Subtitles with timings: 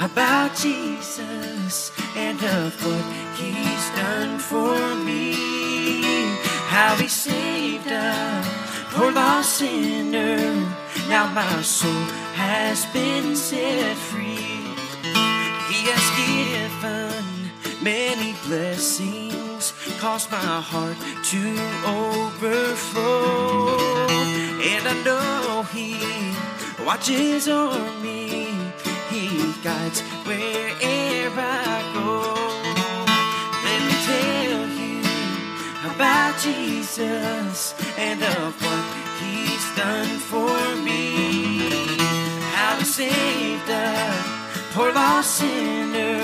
[0.00, 3.04] about Jesus and of what
[3.40, 5.34] he's done for me.
[6.74, 8.42] How he saved a
[8.92, 10.36] poor lost sinner.
[11.08, 14.62] Now my soul has been set free.
[15.70, 17.24] He has given
[17.82, 20.98] many blessings, caused my heart
[21.30, 21.42] to
[22.02, 23.76] overflow.
[24.72, 25.90] And I know He
[26.84, 28.15] watches over me,
[29.66, 32.10] guides wherever I go.
[33.66, 34.94] Let me tell you
[35.90, 38.84] about Jesus and of what
[39.20, 41.02] He's done for me.
[42.54, 43.90] How He saved a
[44.72, 46.22] poor lost sinner.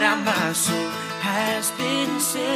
[0.00, 0.88] Now my soul
[1.28, 2.51] has been set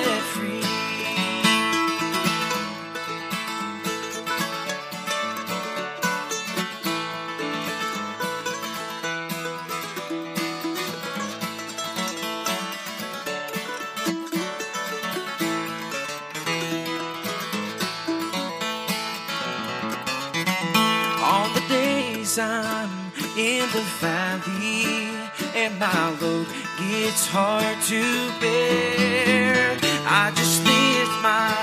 [22.39, 22.91] I'm
[23.37, 25.09] in the valley
[25.55, 26.47] and my load
[26.79, 28.03] gets hard to
[28.41, 29.77] bear.
[30.05, 31.55] I just lift my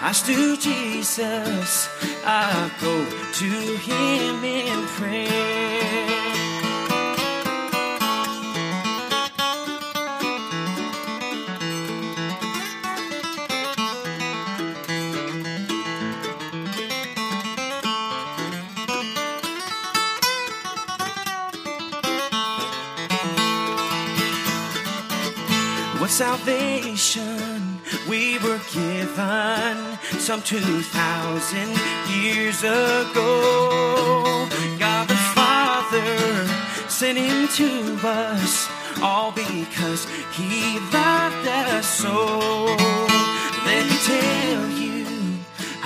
[0.00, 1.88] eyes to Jesus.
[2.24, 3.04] I go
[3.40, 5.83] to Him in prayer.
[26.04, 31.68] What salvation we were given some 2,000
[32.12, 34.46] years ago.
[34.78, 36.46] God the Father
[36.90, 38.68] sent him to us
[39.00, 42.66] all because he loved us so.
[43.64, 45.06] Let me tell you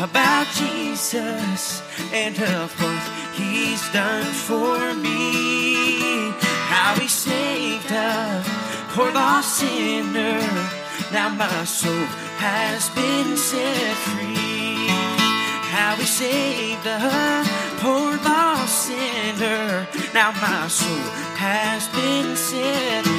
[0.02, 1.80] about Jesus
[2.12, 3.02] and of what
[3.34, 6.32] he's done for me.
[6.66, 7.37] How he saved
[8.98, 10.40] poor lost sinner.
[11.12, 12.06] Now my soul
[12.42, 14.88] has been set free.
[15.70, 17.44] How he saved a
[17.78, 19.86] poor lost sinner.
[20.12, 21.06] Now my soul
[21.38, 23.17] has been set free.